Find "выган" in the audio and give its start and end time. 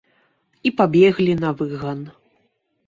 1.61-1.99